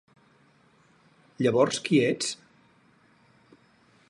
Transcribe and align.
Llavors 1.47 1.79
qui 1.89 2.01
ets? 2.09 2.33